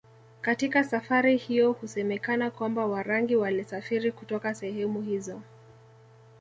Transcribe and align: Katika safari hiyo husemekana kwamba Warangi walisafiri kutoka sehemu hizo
Katika 0.41 0.83
safari 0.83 1.37
hiyo 1.37 1.71
husemekana 1.71 2.51
kwamba 2.51 2.85
Warangi 2.85 3.35
walisafiri 3.35 4.11
kutoka 4.11 4.53
sehemu 4.55 5.01
hizo 5.01 5.41